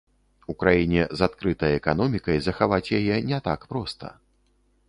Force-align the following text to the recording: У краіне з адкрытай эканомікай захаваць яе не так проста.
У 0.51 0.53
краіне 0.63 1.03
з 1.19 1.25
адкрытай 1.27 1.77
эканомікай 1.81 2.37
захаваць 2.47 2.93
яе 3.01 3.21
не 3.33 3.39
так 3.49 3.59
проста. 3.75 4.07